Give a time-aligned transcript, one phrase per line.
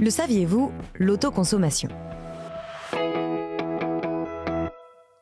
[0.00, 1.88] Le saviez-vous L'autoconsommation.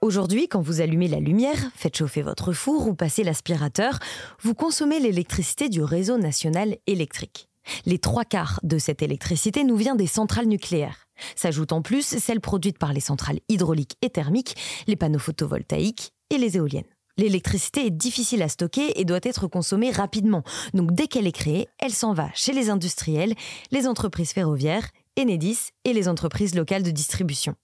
[0.00, 3.98] Aujourd'hui, quand vous allumez la lumière, faites chauffer votre four ou passez l'aspirateur,
[4.40, 7.50] vous consommez l'électricité du réseau national électrique.
[7.84, 11.06] Les trois quarts de cette électricité nous vient des centrales nucléaires.
[11.36, 16.38] S'ajoutent en plus celles produites par les centrales hydrauliques et thermiques, les panneaux photovoltaïques et
[16.38, 16.84] les éoliennes.
[17.18, 20.42] L'électricité est difficile à stocker et doit être consommée rapidement.
[20.72, 23.34] Donc dès qu'elle est créée, elle s'en va chez les industriels,
[23.70, 24.88] les entreprises ferroviaires,
[25.18, 27.54] Enedis et les entreprises locales de distribution.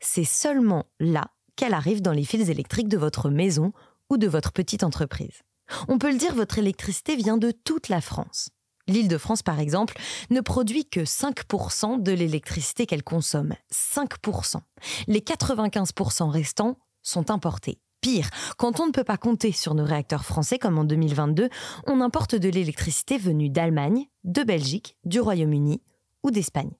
[0.00, 1.24] C'est seulement là
[1.56, 3.72] qu'elle arrive dans les fils électriques de votre maison
[4.08, 5.42] ou de votre petite entreprise.
[5.88, 8.50] On peut le dire, votre électricité vient de toute la France.
[8.88, 9.96] L'île de France, par exemple,
[10.30, 13.54] ne produit que 5% de l'électricité qu'elle consomme.
[13.72, 14.60] 5%.
[15.06, 17.78] Les 95% restants sont importés.
[18.02, 21.48] Pire, quand on ne peut pas compter sur nos réacteurs français comme en 2022,
[21.86, 25.80] on importe de l'électricité venue d'Allemagne, de Belgique, du Royaume-Uni
[26.24, 26.72] ou d'Espagne.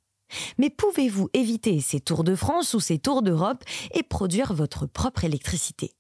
[0.59, 3.63] Mais pouvez-vous éviter ces tours de France ou ces tours d'Europe
[3.95, 5.95] et produire votre propre électricité?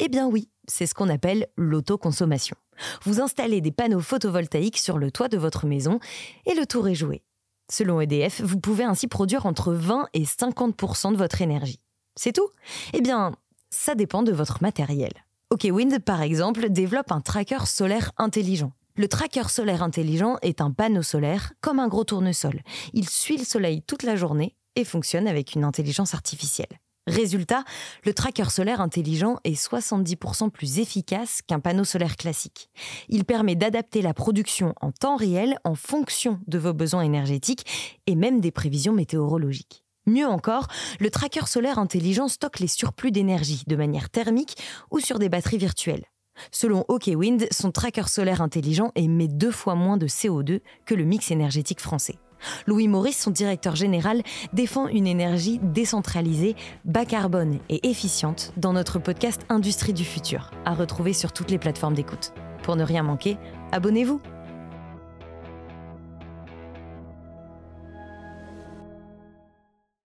[0.00, 2.56] Eh bien oui, c'est ce qu'on appelle l'autoconsommation.
[3.04, 6.00] Vous installez des panneaux photovoltaïques sur le toit de votre maison
[6.46, 7.22] et le tour est joué.
[7.70, 11.78] Selon EDF, vous pouvez ainsi produire entre 20 et 50% de votre énergie.
[12.16, 12.48] C'est tout?
[12.92, 13.36] Eh bien,
[13.70, 15.12] ça dépend de votre matériel.
[15.50, 18.72] OKWind, par exemple, développe un tracker solaire intelligent.
[18.96, 22.62] Le tracker solaire intelligent est un panneau solaire comme un gros tournesol.
[22.92, 26.80] Il suit le soleil toute la journée et fonctionne avec une intelligence artificielle.
[27.06, 27.64] Résultat,
[28.04, 32.68] le tracker solaire intelligent est 70% plus efficace qu'un panneau solaire classique.
[33.08, 37.64] Il permet d'adapter la production en temps réel en fonction de vos besoins énergétiques
[38.06, 39.84] et même des prévisions météorologiques.
[40.08, 40.68] Mieux encore,
[41.00, 44.56] le tracker solaire intelligent stocke les surplus d'énergie de manière thermique
[44.90, 46.06] ou sur des batteries virtuelles.
[46.50, 51.30] Selon OKWind, son tracker solaire intelligent émet deux fois moins de CO2 que le mix
[51.30, 52.18] énergétique français.
[52.66, 54.22] Louis Maurice, son directeur général,
[54.54, 56.54] défend une énergie décentralisée,
[56.86, 61.58] bas carbone et efficiente dans notre podcast Industrie du futur, à retrouver sur toutes les
[61.58, 62.32] plateformes d'écoute.
[62.62, 63.36] Pour ne rien manquer,
[63.72, 64.22] abonnez-vous